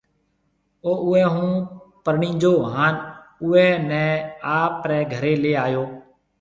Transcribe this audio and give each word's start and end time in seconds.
او 0.85 0.91
اُوئي 1.05 1.23
هون 1.33 1.51
پرڻيجو 2.03 2.53
ھانَ 2.73 2.95
اُوئي 3.43 3.67
نَي 3.89 4.05
آپرَي 4.59 4.99
گھري 5.13 5.33
لي 5.43 5.51
آيو 5.65 5.83
هيَ۔ 5.91 5.93